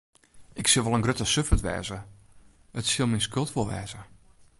Ik 0.53 0.67
sil 0.69 0.83
wol 0.85 0.95
in 0.97 1.05
grutte 1.05 1.27
suffert 1.33 1.65
wêze, 1.67 1.97
it 2.79 2.85
sil 2.89 3.07
myn 3.09 3.25
skuld 3.25 3.51
wol 3.53 3.69
wêze. 3.71 4.01